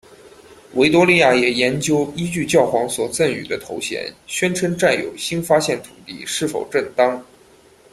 [0.73, 7.23] 维多利亚也研究依据教皇所赠与的头衔宣称占有新发现土地是否正当。